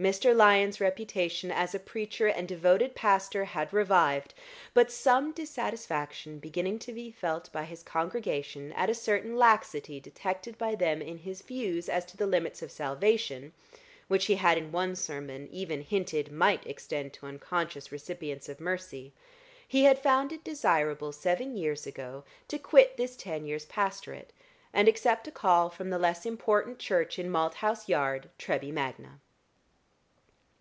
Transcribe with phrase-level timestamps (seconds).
[0.00, 0.34] Mr.
[0.34, 4.32] Lyon's reputation as a preacher and devoted pastor had revived;
[4.72, 10.56] but some dissatisfaction beginning to be felt by his congregation at a certain laxity detected
[10.56, 13.52] by them in his views as to the limits of salvation,
[14.08, 19.12] which he had in one sermon even hinted might extend to unconscious recipients of mercy,
[19.68, 24.32] he had found it desirable seven years ago to quit this ten years' pastorate
[24.72, 29.20] and accept a call from the less important church in Malthouse Yard, Treby Magna.